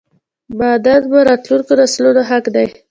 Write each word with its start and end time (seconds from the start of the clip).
معادن 0.57 1.01
مو 1.11 1.19
راتلونکو 1.29 1.73
نسلونو 1.79 2.21
حق 2.29 2.45
دی!! 2.55 2.67